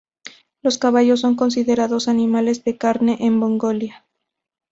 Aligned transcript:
Los 0.63 0.79
caballos 0.79 1.19
son 1.19 1.35
considerados 1.35 2.07
animales 2.07 2.63
de 2.63 2.75
carne 2.75 3.17
en 3.19 3.37
Mongolia. 3.37 4.07